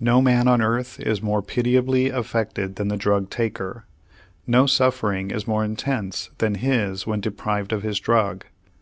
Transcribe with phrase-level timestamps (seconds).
[0.00, 3.86] No man on earth is more pitiably affected than the drug taker;
[4.46, 8.44] no suffering is more intense than his when deprived of his drug.